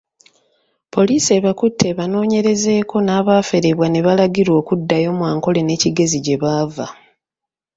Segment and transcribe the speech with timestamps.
[0.93, 6.87] Poliisi ebakutte ebanoonyerezeeko n'abaaferebwa ne balagirwa okuddayo mu Ankole ne Kigezi gye baava.